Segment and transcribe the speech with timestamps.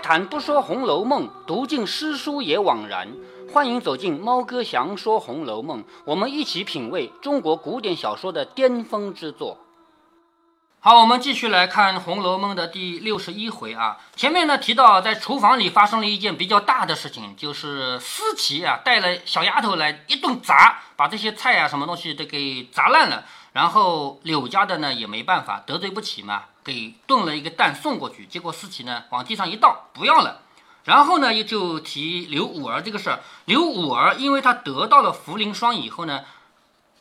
[0.00, 3.08] 谈不说《红楼梦》，读尽诗书也枉然。
[3.52, 9.58] 欢迎走进猫哥祥说《红楼梦》，我们一起品味中国古典小说的巅峰之作。
[10.82, 13.98] 好，我们继续来看《红楼梦》的第六十一回啊。
[14.16, 23.24] 前面呢提到，在厨房里发生了一件比较大的事情，就是思琪啊带了小丫头来一顿砸，把这些菜啊什么东西都给砸烂了。
[23.52, 28.24] 然后柳家的呢也没办法，得罪不起嘛，给炖了一个蛋送过去。
[28.26, 30.42] 结果思琪呢往地上一倒，不要了。
[30.84, 33.20] 然后呢也就提刘五儿这个事儿。
[33.46, 36.24] 刘五儿因为他得到了茯苓霜以后呢，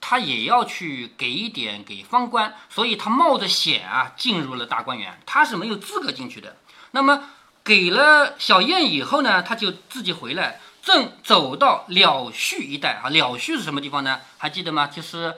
[0.01, 5.21] 他也要去给一点给方官，所以他冒着险啊进入了大观园。
[5.27, 6.57] 他是没有资格进去的。
[6.91, 7.25] 那么
[7.63, 13.09] 给了小燕以后呢，他就自己回来，正走到了絮一带啊。
[13.09, 14.19] 了絮是什么地方呢？
[14.39, 14.87] 还记得吗？
[14.87, 15.35] 就是。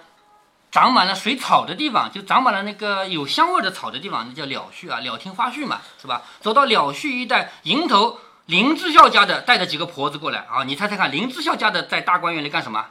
[0.72, 6.22] 长满了水草的地方，就长满了那个有香味的草的地方，那叫了絮啊，了听花絮嘛，是吧？
[6.40, 12.86] 走到了絮一带，迎头林之孝家的带着几个婆子过来啊，你猜猜看，林之孝家的在大观园里干什么？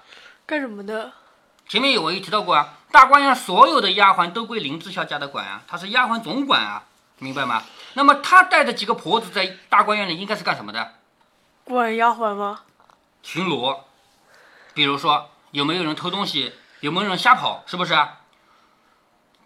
[0.45, 1.11] 干什么的？
[1.69, 6.83] 前面有我也提到过啊，大观园所有的丫鬟都归林之孝家的管啊，他是丫鬟总管啊，
[7.19, 7.63] 明白吗？
[7.95, 10.93] 那么他带着几个婆子在大观园里应该是干什么的？
[11.65, 12.61] 管丫鬟吗？
[13.23, 13.79] 巡逻，
[14.75, 16.53] 比如说有没有人偷东西？
[16.81, 17.63] 有没有人瞎跑？
[17.67, 17.95] 是不是？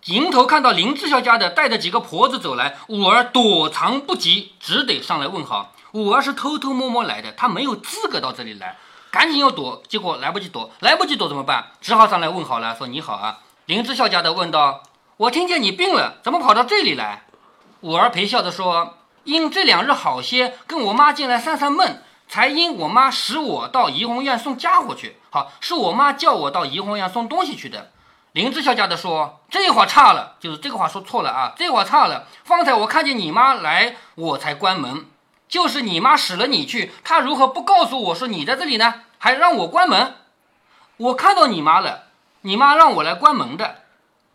[0.04, 5.72] 迎头看到林志孝家的带着几个婆子走来，五儿躲藏不及，只得上来问好。
[5.92, 8.76] 五儿是偷偷摸摸来的，他没有资格到这里来，
[9.10, 11.72] 赶紧要躲，结果来不及躲，来不及躲怎么办？
[11.80, 13.40] 只好上来问好了，说你好啊。
[13.66, 14.82] 林志孝家的问道
[15.16, 17.24] ：“我听见你病了，怎么跑到这里来？”
[17.80, 27.90] 五儿陪笑着说：“因这两日好些，跟我妈进来散散闷。”才因我妈使我到怡红院送家伙去，好，是我妈叫我到怡红院送东西去的。
[28.30, 32.28] 林志孝家的说这话差了，就是这个话说错了啊，这话差了。
[32.44, 35.06] 方才我看见你妈来，我才关门。
[35.48, 38.94] 就是你妈使了你去，她如何不告诉我说你在这里呢？
[39.18, 40.14] 还让我关门？
[40.98, 42.04] 我看到你妈了，
[42.42, 43.78] 你妈让我来关门的，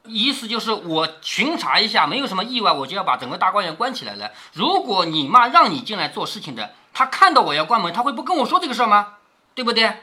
[0.03, 4.31] 意思就是我巡查一下，没有什么意外，我就要把整个大观园关起来了。
[4.51, 6.71] 如果你妈让你进来做事情的。
[6.91, 9.13] 他看到我要关门，他会不跟我说这个事儿吗？
[9.55, 9.93] 对不对？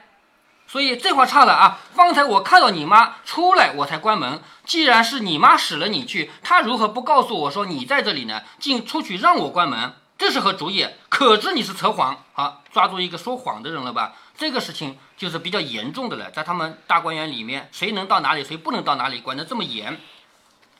[0.76, 1.78] 所以这话差了啊！
[1.94, 4.42] 方才我看到你妈出来，我才关门。
[4.66, 8.42] 既然是你妈使了你去，他如何不告诉我说你在这里呢？
[8.58, 10.86] 竟出去让我关门，这是何主意？
[11.08, 12.22] 可知你是扯谎！
[12.34, 14.12] 好，抓住一个说谎的人了吧？
[14.36, 19.98] 这个事情就是比较严重的了，在他们大观园里面，谁能到哪里，谁不能到哪里，管得这么严。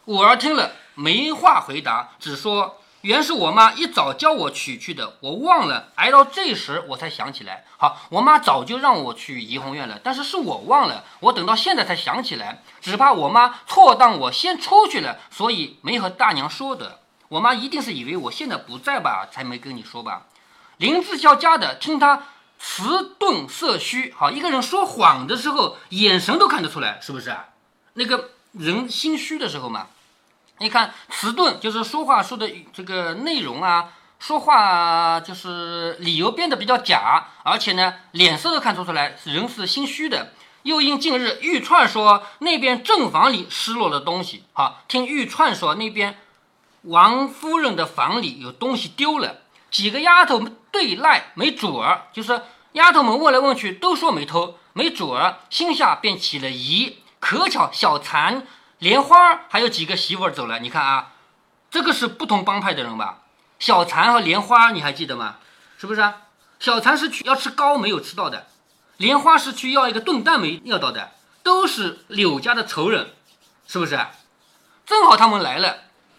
[0.04, 2.82] 五儿听了没话回答，只说。
[3.06, 7.64] 原是我妈一早叫我取去的，我忘了，挨到这时我才想起来。
[7.78, 12.64] 好，我妈早就让我去怡红院了，但是是我忘了，我等到现在才想起来。
[12.80, 16.98] 只怕我妈错当我先出去了，所以没和大娘说的。
[17.28, 20.26] 我妈一定是以为我现在不在吧，才没跟你说吧。
[20.78, 22.24] 林志孝家的听他
[22.58, 22.82] 迟
[23.20, 27.50] 钝色虚，好，一个人说谎的时候，眼神都看得出来，是不是啊？
[27.94, 29.86] 那个人心虚的时候嘛。
[30.58, 40.32] 你看迟钝，就是说话说的这个内容啊，说话就是理由变得比较假，而且呢，脸色都看出出来，人是心虚的。
[40.62, 46.18] 又因近日玉串说那边正房里失落了东西，好，听玉串说那边
[46.82, 50.42] 王夫人的房里有东西丢了，几个丫头
[50.72, 52.40] 对赖没主儿，就是
[52.72, 56.96] 丫头们问来问去都说没偷，没主儿，心下便起了疑。
[57.20, 58.46] 可巧小蚕。
[58.78, 61.12] 莲花还有几个媳妇儿走了，你看啊，
[61.70, 63.22] 这个是不同帮派的人吧？
[63.59, 65.37] 小蚕和莲花你还记得吗？
[65.78, 66.16] 是不是啊？
[66.60, 68.47] 小蚕是去要吃糕没有吃到的，
[68.98, 73.15] 莲花是去要一个炖蛋没要到的，都是柳家的仇人，
[73.66, 73.98] 是不是？
[74.84, 75.78] 正好他们来了，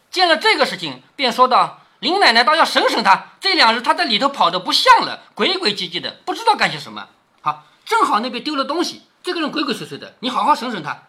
[0.09, 7.08] 见了这个事情，便说道：“林奶奶倒要审审他，这两日他在里头跑得不像了，鬼鬼祟祟的，不知道干些什么。
[7.41, 11.03] 好，正好那边丢了东西，这个人鬼鬼祟祟的，你好好审审他。”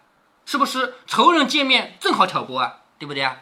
[0.51, 2.77] 是不是仇人见面正好挑拨啊？
[2.99, 3.37] 对不对啊？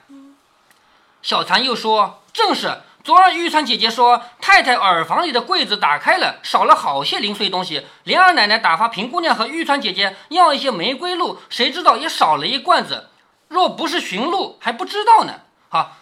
[1.23, 2.81] 小蚕又说：“正是。
[3.05, 7.87] 昨儿玉川姐姐说，太太耳房里的柜子打开了，少了好些零碎东西。
[8.03, 13.09] 莲儿奶奶打发平姑娘和玉川姐姐要一些玫瑰露，谁知道也少了一罐子。
[13.47, 15.43] 若不是寻路，还不知道呢。
[15.69, 15.93] 好，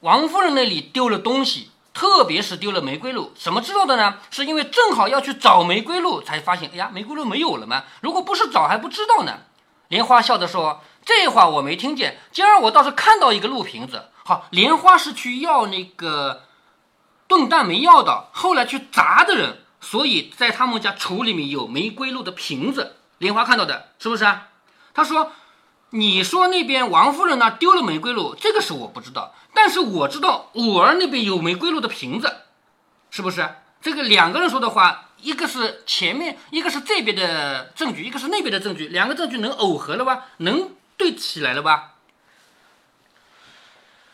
[0.00, 4.18] 王夫人那里丢了东西，特别是丢了玫瑰露，怎么知道的呢？
[4.30, 7.84] 是因为正好要去找玫瑰露，才发现，哎呀，玫瑰露没有了吗？
[8.02, 9.38] 如果不是找，还不知道呢。”
[9.94, 12.18] 莲花笑着说：“这话我没听见。
[12.32, 14.08] 今儿我倒是看到一个鹿瓶子。
[14.24, 16.42] 好，莲花是去要那个
[17.28, 22.96] 炖蛋没要到，后来去砸的人，所以在他们家橱里面有玫瑰露的瓶子。
[23.18, 24.48] 莲花看到的，是不是啊？
[24.92, 25.30] 他说
[25.90, 32.38] ：‘你说那边王夫人那丢了玫瑰露，这个是我不知道，但是我知道五儿那边有玫瑰露的瓶子。
[33.10, 33.48] 是不是？
[33.80, 40.26] 这个两个人说的话，一个是前面，一个是这边的证据，一个是那边的证据，两个证据能耦合了吧？
[40.36, 41.94] 能对起来了吧？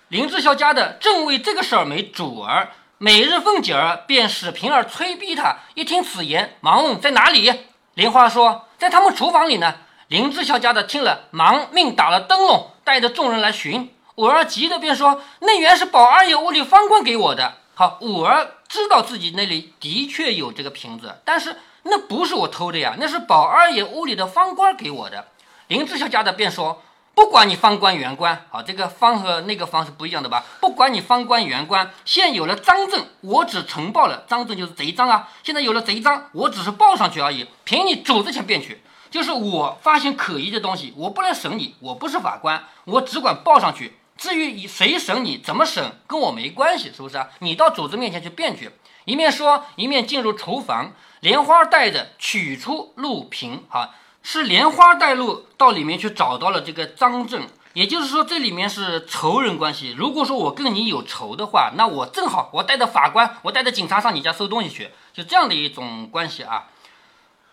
[0.07, 5.57] 林志孝家的正为这个事儿没主儿，每日凤姐儿便使平儿催逼他。
[5.75, 7.53] 一听此言，忙问在哪里。
[7.95, 9.75] 莲花说在他们厨房里呢。
[10.07, 13.93] 林志孝家的听了，忙命打了灯笼，带着众人来寻。
[14.15, 25.29] 五儿急的便说：“那原是宝二爷屋里方官给我的。”好，五儿知道自己那里的确有这个瓶子，但是那不是我偷的呀，那是宝二爷屋里的方官给我的。
[25.69, 26.83] 林志孝家的便说。
[27.15, 30.45] 不管你方官原官，好，这个方和那个方是不一样的吧？
[30.61, 35.31] 不管你方官原官，现有了赃证，我只呈报了赃证，就是贼赃啊。
[35.43, 38.83] 现在有了贼赃，我只是报上去而已，凭你主子钱便取。
[39.11, 43.97] 就是我发现可疑的东西，我不来审你，我不是法官，我只管报上去。
[44.21, 47.27] 至于谁审你，怎么审，跟我没关系，是不是啊？
[47.39, 48.71] 你到主子面前去辩去。
[49.07, 53.95] 一面说，一面进入厨房，莲花带着取出录屏，哈。
[54.23, 59.95] 是莲花带路到里面去找到了这个赃证，也就是说这里面是仇人关系。
[59.97, 66.67] 如果说我跟你有仇的话，那我正好我带着法官，我带着警察上你家搜东西去，就这样的一种关系啊。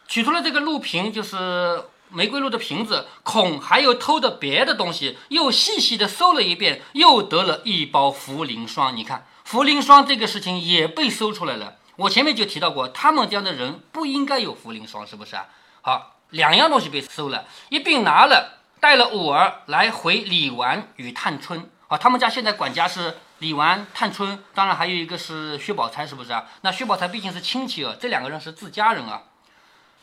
[0.10, 8.96] 取出了这个录屏，就是玫瑰露的瓶子，恐还有偷的别的东西，又细细的搜了一遍，又得了一包茯苓霜。
[8.96, 11.76] 你看茯苓霜这个事情也被搜出来了。
[11.96, 15.46] 我前面就提到过，他们家的人不应该有茯苓霜，是不是啊？
[15.82, 16.14] 好。
[16.32, 21.98] 两样东西被搜了，一并拿了，带了五儿来回李纨与探春啊。
[21.98, 26.46] 他们家现在管家是李纨、探春，当然还有一个是薛宝钗，是不是啊？
[26.64, 29.24] 那薛宝钗毕竟是亲戚啊，这两个人是自家人啊。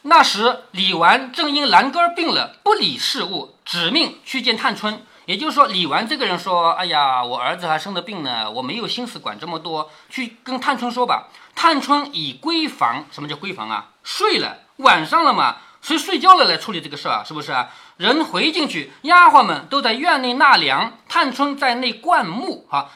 [0.06, 5.02] 那时李纨正因兰根病了，不理事务，指命去见探春。
[5.24, 13.92] 也就是说，李纨这个人说：“哎呀，我儿子还生着病呢，我没有心思管这么多，去跟探春说吧。”探春已闺房，什么叫闺房啊？
[14.02, 15.56] 睡了，晚上了嘛。
[15.80, 17.24] 谁睡觉了来处理这个事儿啊？
[17.24, 17.70] 是不是啊？
[17.96, 22.66] 人回进去，丫鬟们都在院内纳凉，探春在内灌木。
[22.68, 22.90] 哈，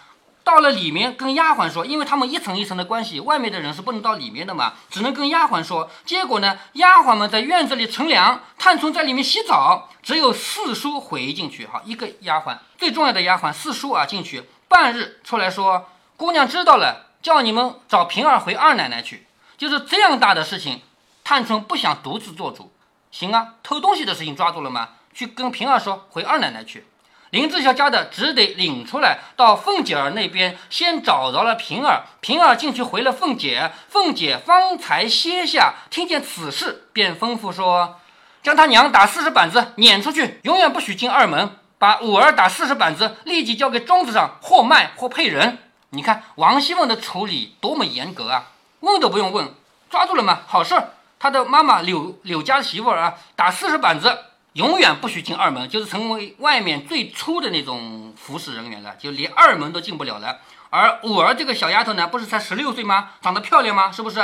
[0.48, 5.90] 到了里面跟丫鬟说，因为他们一层一层的关系，外面的人是不能到里面的嘛，只能跟丫鬟说。
[6.06, 11.66] 结果呢，丫鬟们在院子里乘凉，探春在里面洗澡，只有四叔回进去。
[11.66, 15.86] 哈，一个丫鬟最重要的丫鬟四叔啊进去，半日出来说，
[16.16, 19.26] 姑娘知道了，叫你们找平儿回二奶奶去。
[19.58, 20.80] 就是这样大的事情，
[21.22, 22.72] 探春不想独自做主。
[23.10, 24.88] 行啊，偷东西的事情抓住了吗？
[25.12, 26.86] 去跟平儿说回二奶奶去。
[27.30, 32.04] 林志孝家的只得领出来，到凤姐儿那边先找着了平儿。
[32.20, 38.00] 平儿进去回了凤姐，凤姐方才歇下，听见此事，便吩咐说
[38.42, 41.50] ：“将他娘打四十板子，撵出去，永远不许进二门。
[41.78, 45.58] 把五儿打四十板子，立即交给庄子上，或卖或配人。
[45.90, 48.46] 你看王熙凤的处理多么严格啊！
[48.80, 49.54] 问都不用问，
[49.90, 50.40] 抓住了吗？
[50.46, 50.88] 好事儿。”
[51.20, 54.16] 他的妈妈柳柳家媳妇儿啊，打四十板子，
[54.54, 60.38] 永远不许进二门，就是成为外面最粗的那种服侍人员了，就连二门都进不了了。
[60.70, 63.10] 而五儿这个小丫头呢，不是才十六岁吗？
[63.20, 63.92] 长得漂亮吗？
[63.92, 64.20] 是不是？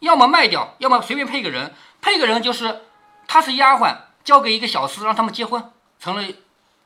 [0.00, 2.82] 要么卖掉，要么随便配个人，配个人就是
[3.26, 6.22] 她是丫鬟，交给一个小厮，让他们结婚，成了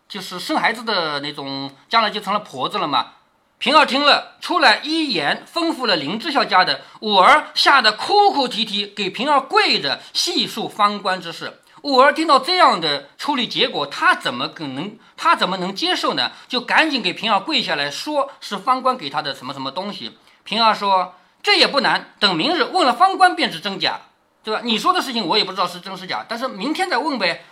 [0.09, 3.13] 就是生孩子的那种，将来就成了婆子了嘛。
[3.59, 11.60] 平儿听了，出来一言吩咐了林之孝家的五儿，吓得哭哭啼啼，给平儿跪着细述方官之事。
[11.83, 14.99] 五儿听到这样的处理结果，他怎么可能？
[15.17, 16.33] 他怎么能接受呢？
[16.49, 20.19] 就赶紧给平儿跪下来说，是方官给他的什么什么东西。
[20.45, 24.01] 平儿说：“这也不难，等明日问了方官便知真假，
[24.43, 24.61] 对吧？
[24.65, 27.45] 你说的事情我也不知道是真是假，但是明天再问呗。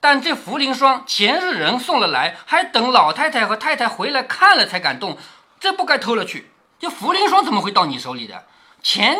[0.00, 5.18] 但这茯苓霜前日人送了来，还等老太太和太太回来看了才敢动。”
[5.60, 6.52] 这不该偷了去！
[6.78, 8.44] 这茯苓霜怎么会到你手里的？
[8.80, 9.18] 前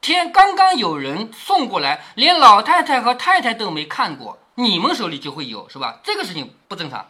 [0.00, 6.00] 天刚刚有人送过来，连老太太和太太都没看过，你们手里就会有是吧？
[6.04, 7.06] 这个事情不正常。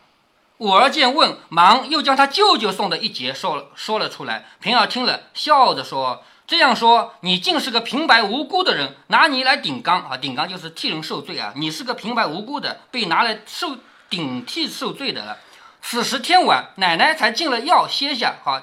[0.59, 4.47] 五儿见问，忙又将他舅舅送的一节说说了出来。
[4.61, 10.17] 平儿听了，笑着说：“这样说，你竟是个平白无辜的人，拿你来顶缸啊！
[10.17, 11.53] 顶缸就是替人受罪啊！
[11.57, 13.77] 你是个平白无辜的，被拿来受
[14.09, 15.37] 顶替受罪的了。”
[15.83, 18.37] 此时天晚，奶奶才进了药歇下。
[18.43, 18.61] 好，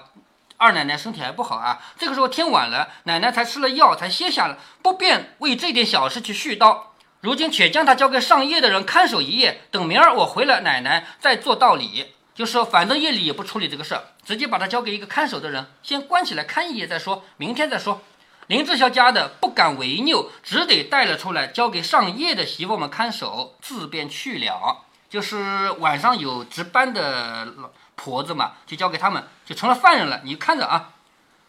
[0.63, 1.82] 二奶奶身体还不好啊。
[2.00, 6.84] 这个时候天晚了，奶奶才吃了药，才歇下了，不便为这点小事去絮叨。
[7.20, 12.13] 如今且将她交给上夜的人看守一夜，等明儿我回了，奶奶再做道理。
[12.34, 18.01] 就说反正夜里也不处理这个事儿，直接把她交给一个看守的人，先关起来看一夜再说，明天再说。
[18.48, 24.79] 林志孝家的不敢违拗，只得带了出来，交给上夜的媳妇们看守，自便去了。
[25.10, 27.48] 就是晚上有值班的
[27.96, 30.22] 婆子嘛，就交给他们，成了犯人了。
[30.24, 30.93] 你看着啊，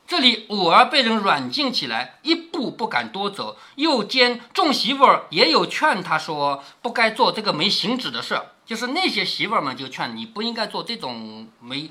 [0.06, 3.56] 这里五儿被人软禁起来，一步不敢多走。
[3.76, 8.40] 又兼众媳妇儿也有劝他说，不该做这个没行止的事。
[8.66, 11.90] 就是那些媳妇儿们就劝你不应该做这种没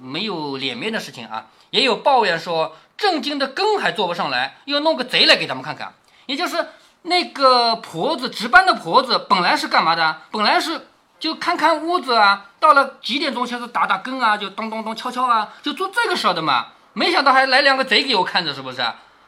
[0.00, 1.46] 没有脸面的事情啊。
[1.70, 5.94] 也有抱怨说，正经的羹还做不上来，又弄个贼来给他们看看。
[6.26, 6.68] 也就是
[7.02, 10.22] 那个婆子值班的婆子，本来是干嘛的？
[10.30, 10.88] 本来是
[11.24, 16.66] 就看看屋子啊，到了几点钟就是打打更啊，就咚咚咚敲敲啊，就做这个事儿的嘛。
[16.92, 18.84] 没想到还来两个贼给我看着，是不是？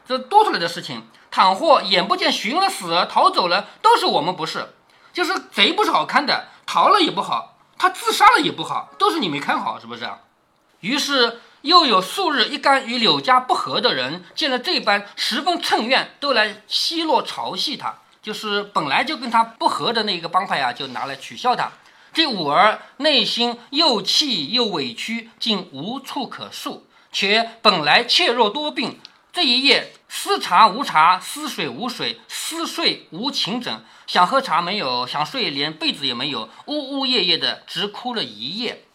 [0.07, 4.75] 这多出来的事情，倘或眼不见寻了死逃走了，都是我们不是。
[5.11, 10.07] 就是贼不是好看的，逃了也不好，他自杀了也不好，都是你没看好，是不是？
[10.81, 17.95] 于是又有数日一干与柳家不和的人，见了这般十分称怨，都来奚落嘲戏他。
[18.21, 21.71] 就是本来就跟他不和的那个帮派啊，就拿来取笑他。
[22.17, 26.87] 这五儿内心又气又委屈，竟无处可诉。
[27.11, 28.99] 且本来怯弱多病，
[29.31, 38.85] 这一夜思茶无茶，思水无水，思睡无寝枕，想喝茶没有，想睡连被子也没有，呜呜咽咽的直哭了一夜。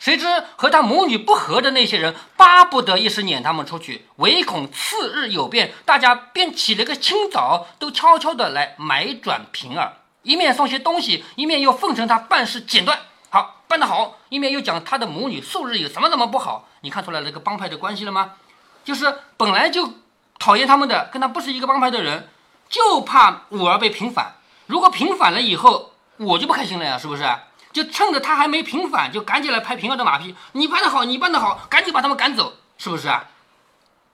[0.00, 0.26] 谁知
[0.56, 12.98] 和他母女不和的那些人巴不得一时撵他们出去，唯恐次日有变，大家便起了个清早，都悄悄的来买转平儿，一面送些东西，一面又奉承他办事简断。
[13.30, 18.32] 好办得好，一面又讲他的母女素日有什么什么不好，你看出来那个帮派的关系了吗？
[18.84, 19.94] 就是本来就
[20.38, 22.28] 讨厌他们的，跟他不是一个帮派的人，
[22.68, 24.34] 就怕五儿被平反。
[24.66, 27.24] 如果平反了以后，我就不开心了呀，是不是？
[27.72, 30.34] 就趁着他还没平反，就赶紧来拍平儿的马屁。
[30.52, 33.24] 你办得好，你办得好，赶紧把他们赶走，是不是啊？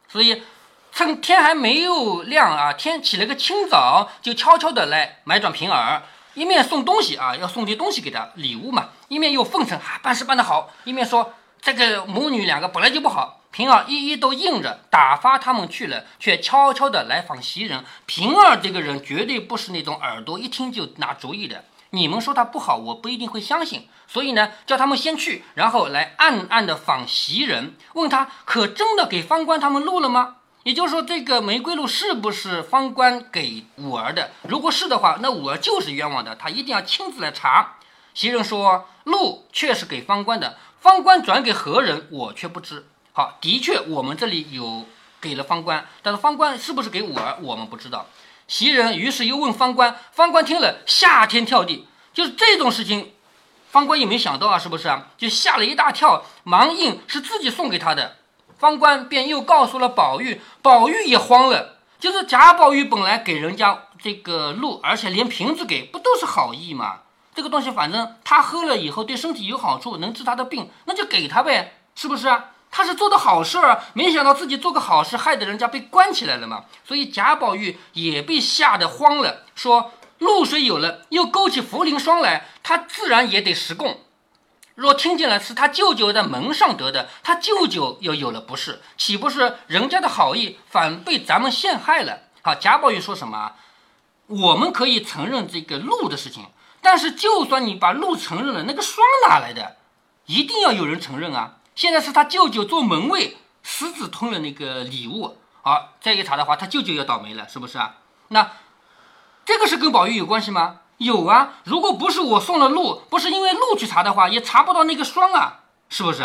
[0.09, 0.43] 所以
[0.93, 6.03] 趁天还没有亮啊，天起了个清早，就悄悄的来买转平儿。
[6.35, 17.85] 一面送东西啊，要送些东西给他礼物嘛，一面又奉承啊，办事办得好，一面说这个母女两个本来就不好，平儿一一都应着，打发他们去了，却悄悄的来访袭人。
[18.07, 30.37] 平儿这个人绝对不是那种耳朵一听就拿主意的，你们说他不好，我不一定会相信，所以呢，叫他们先去，然后来暗暗的访袭人，问他可真的给方官他们录了吗？
[30.63, 34.31] 也就是说，这个玫瑰露是不是方官给五儿的？
[34.43, 37.77] 如果是的话，那五儿就是冤枉的，他一定要亲自来查。
[38.13, 42.87] 袭人说，露确是给方官的，方官转给何人，我却不知。
[43.13, 44.85] 好，的确我们这里有
[45.19, 48.07] 给了方官，但是方官是不是给五儿，我们不知道。
[48.47, 53.13] 袭人于是又问方官，方官听了吓天跳地，就是这种事情，
[53.71, 55.07] 方官也没想到啊，是不是啊？
[55.17, 58.17] 就吓了一大跳，忙应是自己送给他的。
[58.61, 61.79] 方官便又告诉了宝玉，宝玉也慌了。
[61.99, 67.01] 就是贾宝玉本来给人家这个露，而且连瓶子给，不都是好意吗？
[67.35, 72.51] 这个东西反正他喝了以后对身体有好处，能治他的病，那就给他呗，是不是啊？
[72.71, 76.67] 他是做的好事儿，没想到自己做个好事，害得人家被关起来了嘛。
[76.85, 84.01] 所以贾宝玉也被吓得慌了，说露水有了，又勾起茯苓霜来，他自然也得食供。
[84.81, 92.21] 若听见了是他舅舅在门上得的，他舅舅又有了不是，岂不是人家的好意反被咱们陷害了？
[92.41, 93.53] 好，贾宝玉说什么？
[94.27, 96.47] 我们可以承认这个鹿的事情，
[96.81, 99.77] 但是就算你把鹿承认了，那个霜哪来的？
[100.25, 101.57] 一定要有人承认啊！
[101.75, 107.97] 现在是他舅舅做门卫，私自吞了那个礼物，好，再一查的话，他舅舅要倒霉了，是不是啊？
[108.29, 108.51] 那
[109.45, 110.79] 这个是跟宝玉有关系吗？
[111.01, 116.23] 有啊，如果不是我送了鹿，不是因为鹿去查的话，也查不到那个霜啊，是不是？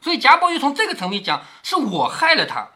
[0.00, 2.68] 所以贾宝玉从这个层面讲，是我害了他，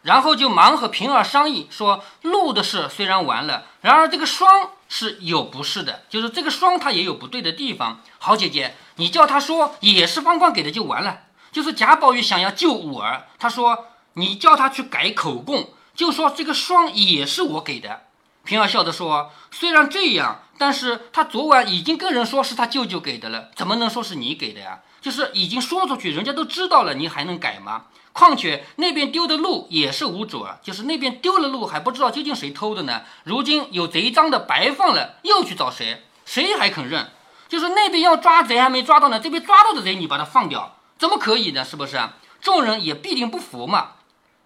[0.00, 8.00] 然后就忙和平儿商议说，鹿的事虽然完了，然而这个霜是有不是的，就是这个霜它也有不对的地方。
[8.16, 11.24] 好姐姐，你叫他说也是方官给的就完了。
[11.52, 18.04] 就是贾宝玉想要救五儿，他说你叫他去改口供，就说这个霜也是我给的。
[18.44, 20.40] 平儿笑着说，虽然这样。
[20.58, 24.80] 但是他昨晚已经跟人说是他舅舅给的了，怎么能说是你给的呀？
[25.00, 27.84] 就是已经说出去，人家都知道了，你还能改吗？
[28.12, 33.02] 况且那边丢的鹿也是无主啊，就是那边丢了鹿还不知道究竟谁偷的呢。
[33.24, 36.02] 如今有贼赃的白放了，又去找谁？
[36.24, 37.10] 谁还肯认？
[37.48, 41.62] 就是那边要抓贼还没抓到呢，这边抓到的贼你把他放掉，怎么可以呢？
[41.64, 42.14] 是不是啊？
[42.40, 43.92] 众人也必定不服嘛。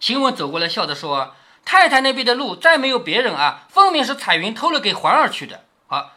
[0.00, 6.12] 晴雯走过来笑着说：“太太那边的鹿再没有别人啊，分明是彩云偷了给环儿去的。”好，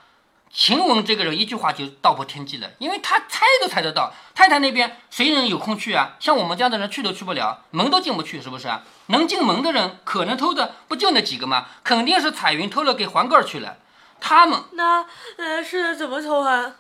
[0.52, 6.12] 晴雯这个人一句话就道破天机了，因为他猜都猜得到，太太那边谁能有空去啊？
[6.20, 8.84] 像我们这样的人去都去不了，门都进不去，是不是啊？
[9.08, 11.66] 能进门的人可能偷的不就那几个吗？
[11.84, 13.78] 肯定是彩云偷了给环儿去了。
[14.22, 16.76] 他们那呃是怎么偷啊？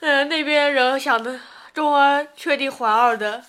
[0.00, 1.40] 呃那边人想的，
[1.72, 3.44] 中儿确定环儿的。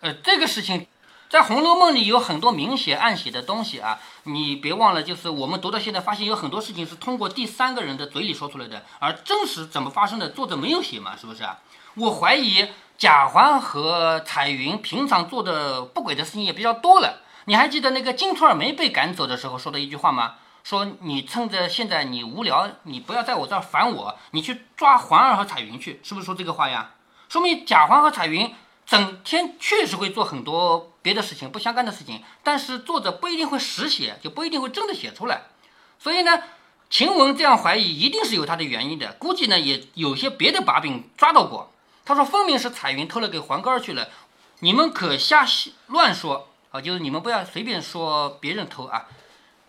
[0.00, 0.86] 呃这个事情，
[1.28, 4.00] 在《红楼梦》里有很多明写暗写的东西啊，
[4.32, 11.58] 你别忘了，就是我们读到现在发现有很多事情是通过第三个人的嘴里说出来的，而真实怎么发生的，作者没有写嘛，是不是啊？
[11.94, 17.22] 我怀疑贾环和彩云平常做的不轨的事情也比较多了。
[17.46, 20.34] 你还记得那个金兔儿没被赶走的时候说的一句话吗？
[20.62, 26.90] 说你趁着现在你无聊，你不要在我这儿烦我，你去抓环儿和彩云去，是不是说这个话呀？
[27.28, 28.54] 说明贾环和彩云。
[28.86, 35.42] 整天确实会做很多别的事情不相干的事情，但是作者不一定会实写，就不一定会真的写出来。
[35.98, 36.42] 所以呢，
[36.88, 41.72] 晴雯这样怀疑一定是有他的原因的，估计呢也有些别的把柄抓到过。
[42.04, 44.08] 他说分明是彩云偷了给黄哥去了，
[44.60, 45.46] 你们可瞎
[45.86, 46.80] 乱说啊！
[46.80, 49.06] 就是你们不要随便说别人偷啊。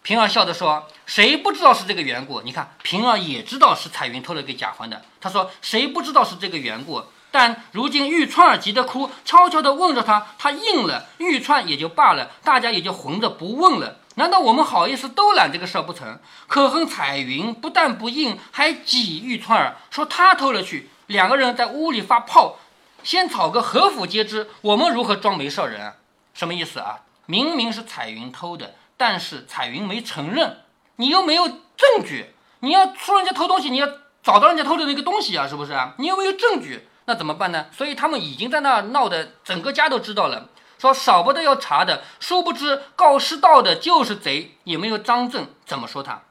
[0.03, 2.41] 平儿笑着说：“谁不知道是这个缘故？
[2.41, 5.05] 你看平儿也知道是彩云偷了给贾环的。
[5.19, 13.97] 他说谁不知道是这个缘故？”但如今玉串儿急得哭，悄悄地问着他，他应了，玉串也就罢了，大家也就混着不问了。
[14.15, 16.19] 难道我们好意思都揽这个事儿不成？
[16.47, 20.89] 可恨彩云不但不应，还挤玉串儿，说他偷了去。
[21.07, 22.57] 两个人在屋里发炮，
[23.03, 25.93] 先吵个何府皆知，我们如何装没事人？
[26.33, 26.99] 什么意思啊？
[27.25, 30.57] 明明是彩云偷的，但是彩云没承认，
[30.97, 32.33] 你又没有证据。
[32.59, 33.87] 你要说人家偷东西，你要
[34.21, 35.93] 找到人家偷的那个东西啊，是不是啊？
[35.97, 36.87] 你又没有证据。
[37.05, 37.65] 那怎么办呢？
[37.71, 40.49] 所以他们已经在那闹的，整个家都知道了。
[40.77, 46.21] 说少不得要查的，殊不知告失盗的就是贼，也没有张证，怎么说他？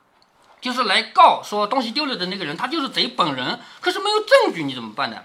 [0.60, 3.60] 就是来告说东西丢了的那个人，他就是贼本人。
[3.80, 5.22] 可是没有证据，你怎么办呢？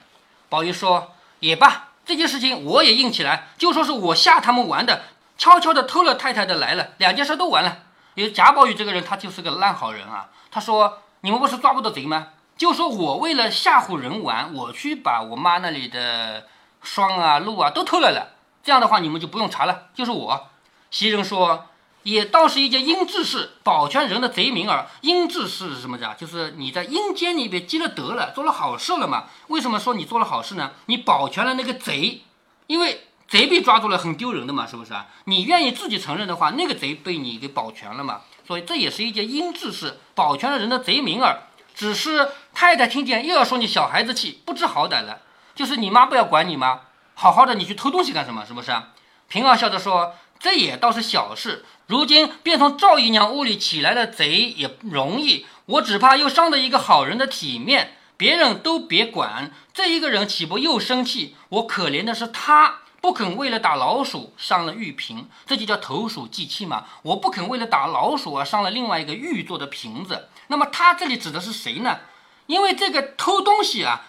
[0.47, 5.01] 宝玉说也罢，这件事情我也硬起来，就说是我吓他们玩的，
[5.37, 7.79] 悄悄的偷了太太的来了，两件事都完了。
[8.13, 10.29] 因为贾宝玉这个人，他就是个烂好人啊。
[10.51, 12.27] 他说你们不是抓不到贼吗？
[12.57, 16.47] 就说我为了吓唬人玩，我去把我妈那里的
[16.81, 18.35] 霜啊、露啊都偷来了。
[18.63, 19.89] 这样的话，你们就不用查了。
[19.93, 20.47] 就是我。
[20.89, 21.65] 袭人说，
[22.03, 24.87] 也倒是一件阴质事，保全人的贼名儿。
[25.01, 26.15] 阴质事是什么的？
[26.17, 29.25] 就是你在阴间里边积了德了，做了好事了嘛。
[29.47, 30.71] 为什么说你做了好事呢？
[30.85, 32.21] 你保全了那个贼，
[32.67, 35.07] 因为贼被抓住了很丢人的嘛，是不是啊？
[35.25, 38.21] 你愿意自己承认的话，那个贼被你给保全了嘛。
[38.47, 41.47] 所以这也是一件阴质事，保全了人的贼名儿。
[41.75, 45.21] 只是太太听见又要说你小孩子气，不知好歹了。
[45.53, 46.81] 就是你妈不要管你吗？
[47.13, 48.45] 好好的你去偷东西干什么？
[48.45, 48.73] 是不是？
[49.27, 51.65] 平儿笑着说：“这也倒是小事。
[51.87, 57.97] 如今便从赵姨娘屋里起来的贼也容易，我只怕又伤了一个好人的体面。
[58.17, 61.35] 别人都别管，这一个人岂不又生气？
[61.49, 66.85] 我可怜的是他。”不肯为了打老鼠伤了玉瓶，这就叫投鼠忌器嘛。
[67.03, 70.27] 我不肯为了打老鼠而伤了另外一个玉做的瓶子。
[70.47, 71.99] 那么他这里指的是谁呢？
[72.45, 74.03] 因为这个偷东西啊，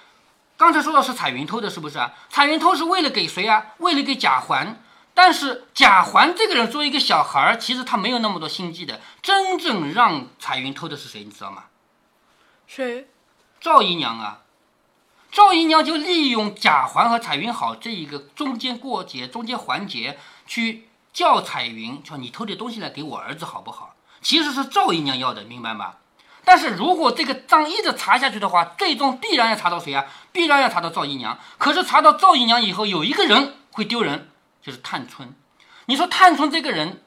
[0.57, 2.13] 刚才说到是彩云偷的，是不是啊？
[2.29, 3.75] 彩云偷是为了给谁啊？
[3.79, 4.83] 为了给贾环。
[5.15, 9.01] 但是贾环这个人作为一个小孩儿，其实他没有那么多心机的。
[9.23, 11.25] 真正让彩云偷的是谁？
[11.25, 11.65] 你知道吗？
[12.67, 13.09] 谁？
[13.59, 14.43] 赵姨娘啊。
[15.33, 25.95] 赵姨娘就利用贾环和彩云好这一个中间过节、中间环节，去叫彩云说：“你偷点东西来给我儿子好不好？”其实是赵姨娘要的，明白吗？
[26.49, 30.05] 但是如果这个账一直查下去的话，最终必然要查到谁啊？
[30.31, 31.37] 必然要查到赵姨娘。
[31.59, 34.31] 可是查到赵姨娘以后，有一个人会丢人，
[34.63, 35.35] 就是探春。
[35.87, 37.03] 你说探春这个人，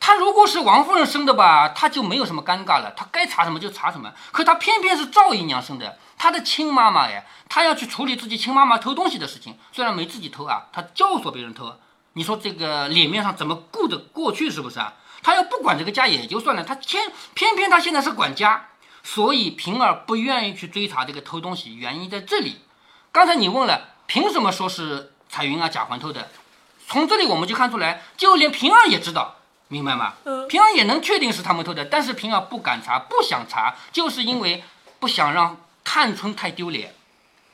[0.00, 4.10] 她如果是王夫人生的吧，她就没有什么尴尬了，她该查什么就查什么。
[4.32, 5.98] 可她偏偏是赵姨娘生的。
[6.16, 11.74] 她的亲妈妈呀，她要去处理自己亲妈妈偷东西的事情，虽然没自己偷啊，她教唆别人偷。
[12.14, 14.50] 你说这个脸面上怎么顾得过去？
[14.50, 14.94] 是不是啊？
[15.20, 18.67] 他要不管这个家也就算了，他偏偏偏他现在是管家，
[19.10, 22.58] 所以平儿不愿意去追查这个偷东西，原因在这里。
[23.10, 26.28] 刚才你问了，凭什么说是彩云啊、贾环偷的？
[26.86, 29.36] 从这里我们就看出来，就连平儿也知道，
[29.68, 30.12] 明白吗？
[30.50, 34.62] 平儿也能确定是他们偷的，但是平儿不敢查，不想查，就是因为
[34.98, 35.56] 不想让。
[35.90, 36.94] 探春太丢脸，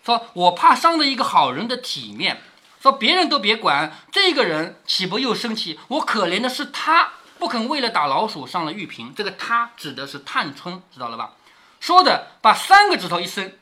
[0.05, 2.43] 说我怕伤了一个好人的体面。
[2.83, 5.79] 说别人都别管，这个人岂不又生气？
[5.87, 9.15] 我可怜的是他，不肯为了打老鼠上了玉屏。
[9.15, 11.31] 这个他指的是探春，知道了吧？
[11.85, 13.59] 说的把三个指头一伸，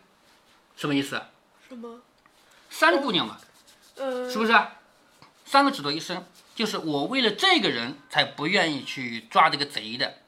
[0.77, 1.21] 什么意思？
[1.69, 1.99] 什么？
[2.71, 3.37] 三姑娘嘛，
[3.97, 4.57] 呃，是不是？
[5.45, 10.19] 三个指头一伸，就是我为了这个人才不愿意去抓这个贼的。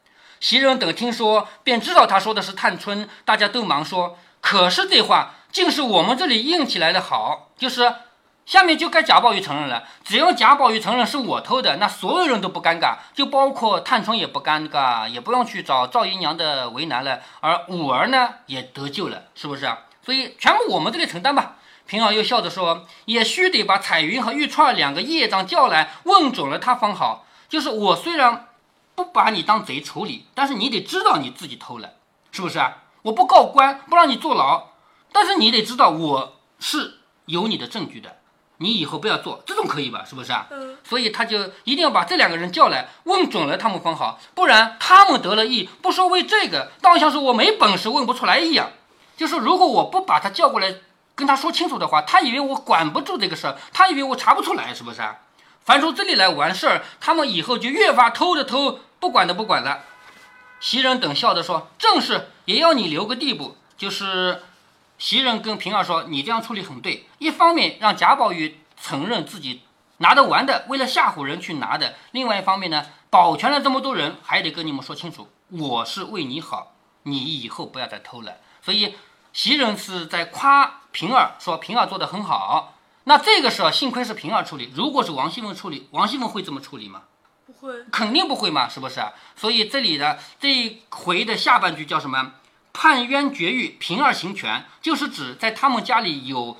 [0.40, 4.18] 袭人等听说，便知道他说的是探春，大家都忙说。
[4.40, 7.94] 可是这话竟是我们这里硬起来的好，就是
[8.46, 9.84] 下面就该贾宝玉承认了。
[10.04, 17.20] 只要贾宝玉承认是我偷的，那所有人都不尴尬，就包括探春也不尴尬，也不用去找赵姨娘的为难了。
[17.40, 19.78] 而五儿呢也得救了，是不是啊？
[20.04, 21.56] 所以全部我们这里承担吧。
[21.86, 27.26] 平儿又笑着说：“也须得把彩云和玉串两个业障叫来，问准了他方好。
[27.48, 28.48] 就是我虽然
[28.94, 31.92] 不把你当贼处理，但是你得知道你自己偷了，
[32.32, 32.78] 是不是啊？
[33.02, 34.68] 我不告官，不让你坐牢，
[35.12, 38.16] 但是你得知道我是有你的证据的。
[38.64, 40.02] 你以后不要做，这种可以吧？
[40.08, 40.46] 是不是啊？
[40.50, 48.70] 嗯，所以他就一定要把这两个人叫来，问准了他们分好，不然他们得了意，不说为这个，倒像是我没本事问不出来一样。
[49.16, 50.74] 就是如果我不把他叫过来
[51.14, 55.18] 跟他说清楚的话，他以为我管不住这个事儿，他以为我查不出来，是不是啊？
[55.64, 59.80] 凡从这里来完事儿，他们以后就越发偷的偷，不管的不管了。
[60.60, 64.42] 袭人等笑着说：“正是，也要你留个地步。”就是
[65.04, 69.60] 袭人跟平儿说：“你这样处理很对，一方面让贾宝玉承认自己
[69.98, 78.94] 拿得完的，为了吓唬人去拿的；另外一方面呢，保全了这么多人，还得跟你们说清楚，我是为你好，你以后不要再偷了。”所以
[79.34, 82.72] 袭人是在夸平儿，说平儿做得很好。
[83.04, 87.02] 那这个时候幸亏是平儿处理，如果是王熙凤处理，王熙凤会这么处理吗？
[87.44, 89.12] 不会，肯定不会嘛，是不是啊？
[89.36, 92.32] 所以这里的这一回的下半句叫什么？
[92.74, 96.58] 判冤绝狱，平儿行权，就是指在他们家里有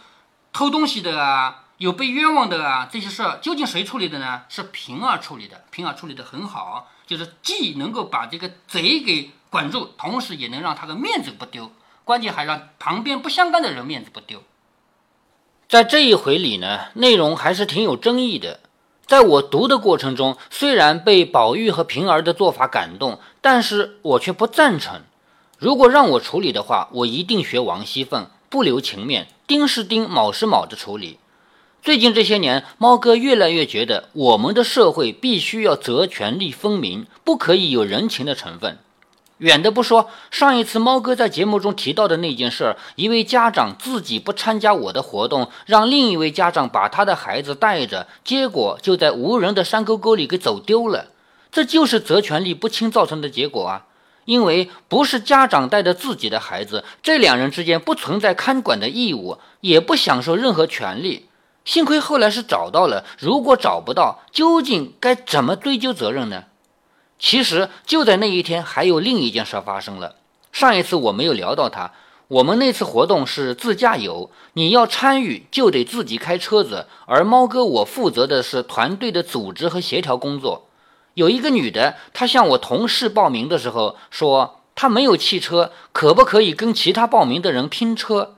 [0.53, 4.45] 偷东西的啊，有被冤枉的啊，这些事儿究竟谁处理的呢？
[4.49, 11.73] 是平儿处理的，平儿处理的很好，就是既能够把这个贼给管住，同时也能让他的面子不丢，
[12.05, 14.43] 关键还让旁边不相干的人面子不丢。
[15.69, 18.61] 在这一回里呢，内容还是挺有争议的。
[19.07, 25.03] 在我读的过程中，虽然被宝玉和平儿的做法感动，但是我却不赞成。
[25.59, 31.19] 如果让我处理的话，我一定学王熙凤，不留情面，丁是丁，卯是卯的处理。
[31.83, 38.79] 最近这些年，猫哥越来越觉得，我们的社会必须要责权利分明，不可以有人情的成分。
[39.39, 51.09] 远的不说，上一次猫哥在节目中提到的那件事，一位家长自己不参加我的活动，让另一位家长把他的孩子带着，结果就在无人的山沟沟里给走丢了。
[51.53, 53.87] 这就是责权利不清造成的结果啊！
[54.25, 61.27] 因为不是家长带着自己的孩子，这两人之间不存在看管的义务，也不享受任何权利。
[61.65, 66.45] 幸亏后来是找到了，如果找不到，究竟该怎么追究责任呢？
[67.19, 70.17] 其实就在那一天，还有另一件事发生了。
[70.53, 71.93] 上一次我没有聊到他。
[72.29, 80.67] 我们那次活动是自驾游，你要参与就得自己开车子，而猫哥我负责的是团队的组织和协调工作。
[81.15, 88.35] 有一个女的，她向我同事报名的时候说，她没有汽车，可不可以跟其他报名的人拼车？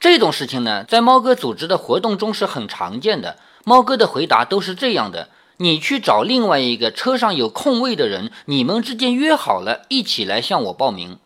[0.00, 3.38] 这种事情呢，在猫哥组织的活动中是很常见的。
[3.64, 5.28] 猫哥的回答都是这样的。
[5.60, 11.18] 你去找另外一个车上有空位的人，你们之间约好了一起来向我报名。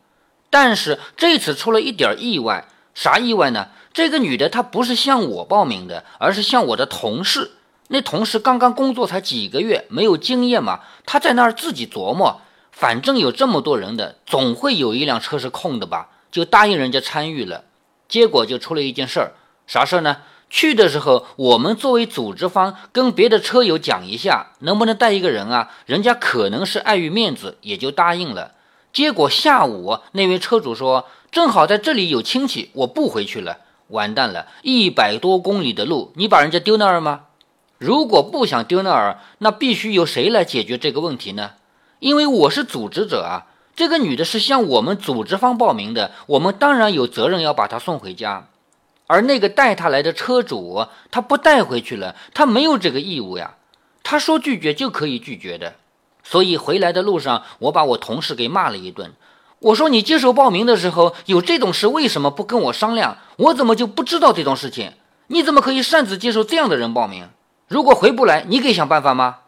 [0.48, 3.68] 但是这次出了一点意外，啥意外呢？
[3.92, 7.50] 这个女的她不是向我报名的，而是向我的同事。
[7.92, 17.64] 那同事刚刚工作才几个月，没有经验嘛，他在那儿自己琢磨，反正有这么多人的，总会有一辆车是空的吧，就答应人家参与了。
[18.08, 19.32] 结果就出了一件事儿，
[19.66, 20.16] 啥事儿呢？
[20.48, 25.70] 去的时候，我们作为组织方跟别的车友讲一下，能不能带一个人啊？
[25.84, 28.52] 人家可能是碍于面子，也就答应了。
[28.90, 33.58] 结果下午那位车主说，正好在这里有亲戚，我不回去了。
[33.88, 37.24] 完蛋了，一百多公里的路，你把人家丢那儿吗？
[37.82, 41.54] 如果不想丢那儿，那必须由谁来解决这个问题呢？
[41.98, 43.50] 因为我是组织者啊。
[43.74, 48.46] 这个女的是向我们组织方报名的，我们当然有责任要把她送回家。
[49.08, 53.54] 而那个带她来的车主，他不带回去了，他没有这个义务呀。
[54.04, 55.74] 他说拒绝就可以拒绝的。
[56.22, 59.12] 所以回来的路上，我把我同事给骂了一顿。
[59.58, 63.16] 我说：“你接受报名的时候有这种事，为什么不跟我商量？
[63.38, 64.92] 我怎么就不知道这种事情？
[65.26, 67.28] 你怎么可以擅自接受这样的人报名？
[67.72, 69.38] 如果回不来，你给想办法吗？”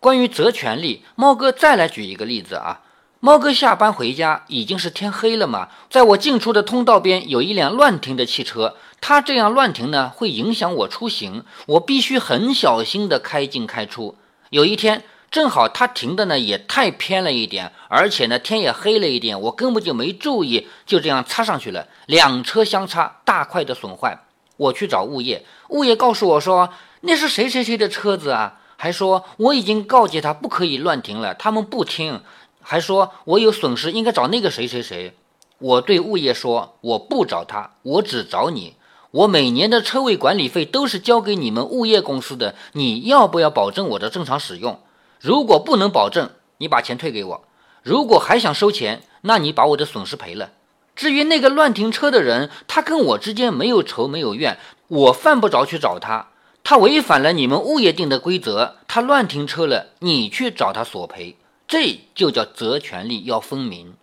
[0.00, 2.80] 关于责权利，猫哥再来举一个例子啊。
[3.20, 14.16] 猫哥下班回家已经是天黑了嘛，在我进出的通道边有一辆乱停的汽车，他这样乱停呢，会影响我出行，我必须很小心的开进开出。
[14.48, 24.18] 有一天正好他停的呢也太偏了一点，而且呢天也黑了一点，我根本就没注意，就这样擦上去了，两车相差，大块的损坏。
[24.56, 26.68] 我去找物业，物业告诉我说
[27.02, 32.22] 那是谁谁谁的车子啊，还说我已经告诫他不可以乱停了，他们不听。
[32.60, 35.16] 还说我有损失，应该找那个谁谁谁。
[35.58, 38.76] 我对物业说，我不找他，我只找你。
[39.10, 44.80] 我每年的车位管理费都是交给你们物业公司的，你要不要保证我的正常使用？
[45.20, 47.42] 如果不能保证，你把钱退给我；
[47.82, 50.52] 如果还想收钱，那你把我的损失赔了。
[50.94, 56.28] 至于那个乱停车的人，他跟我之间没有仇没有怨，我犯不着去找他。
[56.64, 63.94] 他违反了你们物业定的规则，他乱停车了，你去找他索赔，这就叫责权利要分明。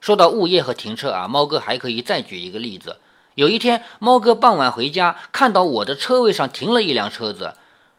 [0.00, 2.96] 说到物业和停车啊，猫哥还可以再举一个例子。
[3.34, 7.54] 有一天，猫哥傍晚回家，看到我的车位上停了一辆车子。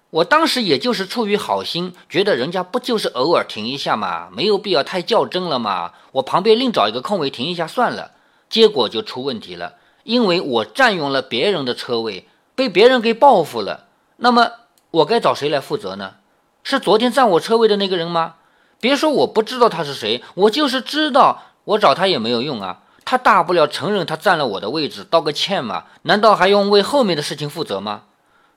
[0.10, 5.94] 我当时也就是出于好心，觉得人家不就是偶尔停一下嘛，没有必要太较真了嘛。
[6.14, 8.12] 我旁边另找一个空位停一下算了。
[8.50, 12.28] 结果就出问题了，因为我占用了别人的车位，
[12.62, 13.88] 被别人给报复了。
[14.18, 14.52] 那么
[14.92, 16.18] 我该找谁来负责呢？
[16.64, 18.36] 是昨天占我车位的那个人吗？
[18.80, 22.84] 别说我不知道他是谁，我就是知道，我找他也没有用啊。
[23.04, 25.86] 他大不了承认他占了我的位置，道个歉嘛。
[26.04, 28.04] 难道还用为后面的事情负责吗？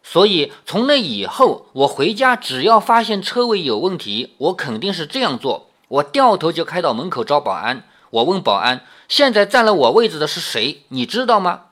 [0.03, 7.85] 所以从那以后，我回家只要发现车位有问题，我肯定是这样做：我掉头就开到门口找保安。
[8.11, 10.83] 我问保安：“现在占了我位置的是谁？
[10.89, 11.63] 你知道吗？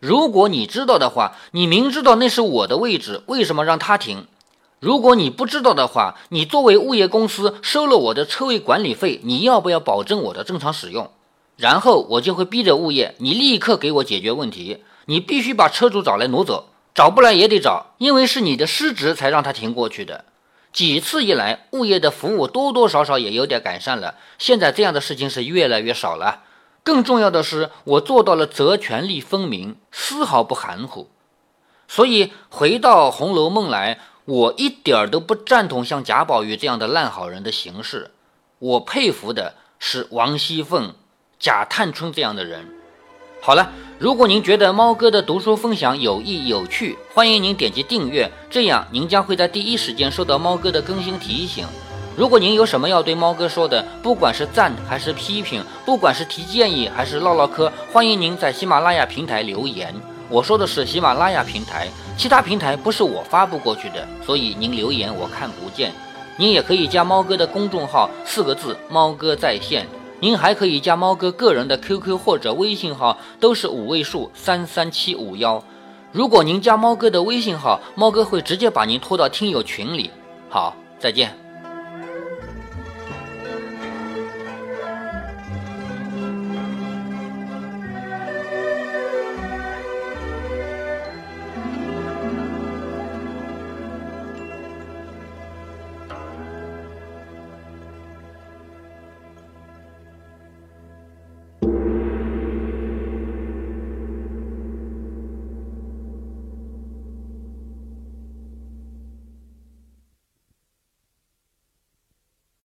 [0.00, 4.26] 如果你知道的话，你明知道那是我的位置，为什么让他停？
[4.78, 11.10] 如果你不知道的话，你作为物业公司收了我的车位管理费，你要不要保证我的正常使用？
[11.56, 20.24] 然后我就会逼着物业，你立刻给我解决问题，你必须把车主找来挪走。”找不来也得找，因为是你的失职才让他停过去的。
[20.72, 24.16] 几次一来，物业的服务多多少少也有点改善了。
[24.38, 26.42] 现在这样的事情是越来越少了。
[26.82, 31.08] 更重要的是，我做到了责权利分明，丝毫不含糊。
[31.88, 38.10] 所以回到《红楼梦》来，我一点儿都不赞同像贾宝玉这样的烂好人的行事。
[38.58, 40.94] 我佩服的是王熙凤、
[41.38, 42.68] 贾探春这样的人。
[43.40, 43.70] 好了。
[44.00, 51.66] 如果您觉得猫哥的读书分享有益有趣，欢迎您点击订阅，这样您将会在第一时间收到猫哥的更新提醒。
[52.16, 59.94] 如果您有什么要对猫哥说的，不管是赞还是批评，不管是提建议还是唠唠嗑，欢迎您在喜马拉雅平台留言。
[60.28, 65.92] 我说的是喜马拉雅平台，其他平台不是我发布过去的，所以您留言我看不见。
[66.36, 69.86] 您也可以加猫哥的公众号，四个字：猫哥在线。
[70.20, 75.62] 您还可以加猫哥个人的 QQ 或者微信号，都是五位数三三七五幺。
[76.12, 80.10] 如果您加猫哥的微信号，猫哥会直接把您拖到听友群里。
[80.48, 81.49] 好，再见。